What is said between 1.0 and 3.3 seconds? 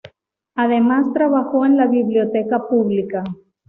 trabajó en la biblioteca pública.